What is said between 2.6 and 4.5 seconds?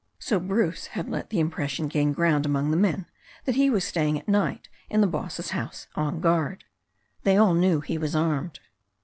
the men that he was staying at